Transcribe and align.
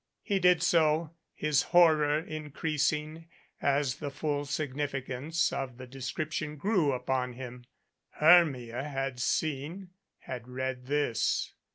He 0.23 0.39
did 0.39 0.63
so, 0.63 1.11
his 1.35 1.61
horror 1.61 2.17
increasing 2.17 3.27
as 3.61 3.97
the 3.97 4.09
full 4.09 4.45
signifi 4.45 5.05
cance 5.05 5.53
of 5.53 5.77
the 5.77 5.85
description 5.85 6.55
grew 6.55 6.91
upon 6.91 7.33
him. 7.33 7.65
Hermia 8.15 8.81
had 8.83 9.19
seen 9.19 9.91
had 10.21 10.47
read 10.47 10.87
this. 10.87 11.53